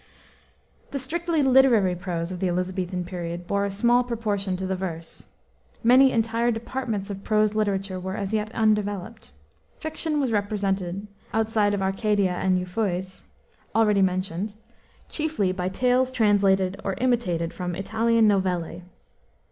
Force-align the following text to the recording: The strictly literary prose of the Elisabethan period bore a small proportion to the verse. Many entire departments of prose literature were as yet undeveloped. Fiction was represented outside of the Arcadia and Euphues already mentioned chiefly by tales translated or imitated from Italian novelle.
The 0.89 0.97
strictly 0.97 1.43
literary 1.43 1.95
prose 1.95 2.31
of 2.31 2.39
the 2.39 2.49
Elisabethan 2.49 3.05
period 3.05 3.45
bore 3.45 3.65
a 3.65 3.69
small 3.69 4.03
proportion 4.03 4.57
to 4.57 4.65
the 4.65 4.75
verse. 4.75 5.27
Many 5.83 6.11
entire 6.11 6.49
departments 6.49 7.11
of 7.11 7.23
prose 7.23 7.53
literature 7.53 7.99
were 7.99 8.17
as 8.17 8.33
yet 8.33 8.49
undeveloped. 8.55 9.29
Fiction 9.79 10.19
was 10.19 10.31
represented 10.31 11.05
outside 11.35 11.75
of 11.75 11.81
the 11.81 11.85
Arcadia 11.85 12.31
and 12.33 12.57
Euphues 12.57 13.25
already 13.75 14.01
mentioned 14.01 14.55
chiefly 15.07 15.51
by 15.51 15.69
tales 15.69 16.11
translated 16.11 16.81
or 16.83 16.95
imitated 16.97 17.53
from 17.53 17.75
Italian 17.75 18.27
novelle. 18.27 18.81